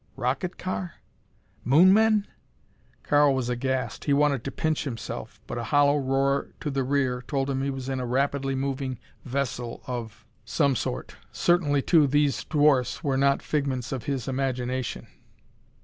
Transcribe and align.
"Rocket 0.15 0.57
car? 0.57 0.93
Moon 1.63 1.93
men?" 1.93 2.25
Karl 3.03 3.35
was 3.35 3.49
aghast. 3.49 4.05
He 4.05 4.13
wanted 4.13 4.43
to 4.43 4.51
pinch 4.51 4.83
himself. 4.83 5.39
But 5.45 5.59
a 5.59 5.65
hollow 5.65 5.97
roar 5.99 6.47
to 6.61 6.71
the 6.71 6.83
rear 6.83 7.21
told 7.27 7.51
him 7.51 7.61
he 7.61 7.69
was 7.69 7.87
in 7.87 7.99
a 7.99 8.05
rapidly 8.07 8.55
moving 8.55 8.97
vessel 9.25 9.83
of 9.85 10.25
some 10.43 10.75
sort. 10.75 11.17
Certainly, 11.31 11.83
too, 11.83 12.07
these 12.07 12.43
dwarfs 12.45 13.03
were 13.03 13.15
not 13.15 13.43
figments 13.43 13.91
of 13.91 14.05
his 14.05 14.27
imagination. 14.27 15.05